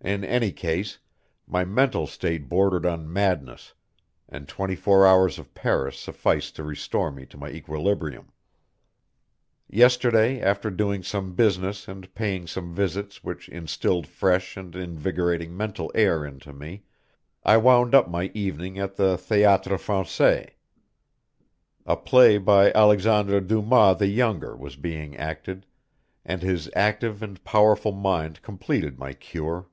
In 0.00 0.22
any 0.22 0.52
case, 0.52 0.98
my 1.46 1.64
mental 1.64 2.06
state 2.06 2.46
bordered 2.46 2.84
on 2.84 3.10
madness, 3.10 3.72
and 4.28 4.46
twenty 4.46 4.76
four 4.76 5.06
hours 5.06 5.38
of 5.38 5.54
Paris 5.54 5.98
sufficed 5.98 6.56
to 6.56 6.62
restore 6.62 7.10
me 7.10 7.24
to 7.24 7.38
my 7.38 7.48
equilibrium. 7.48 8.30
Yesterday 9.66 10.42
after 10.42 10.68
doing 10.68 11.02
some 11.02 11.32
business 11.34 11.88
and 11.88 12.14
paying 12.14 12.46
some 12.46 12.74
visits 12.74 13.24
which 13.24 13.48
instilled 13.48 14.06
fresh 14.06 14.58
and 14.58 14.76
invigorating 14.76 15.56
mental 15.56 15.90
air 15.94 16.22
into 16.26 16.52
me, 16.52 16.82
I 17.42 17.56
wound 17.56 17.94
up 17.94 18.06
my 18.06 18.24
evening 18.34 18.78
at 18.78 18.96
the 18.96 19.16
Théâtre 19.16 19.80
Français. 19.80 20.50
A 21.86 21.96
play 21.96 22.36
by 22.36 22.70
Alexandre 22.74 23.40
Dumas 23.40 23.96
the 23.98 24.08
Younger 24.08 24.54
was 24.54 24.76
being 24.76 25.16
acted, 25.16 25.64
and 26.26 26.42
his 26.42 26.68
active 26.76 27.22
and 27.22 27.42
powerful 27.42 27.92
mind 27.92 28.42
completed 28.42 28.98
my 28.98 29.14
cure. 29.14 29.66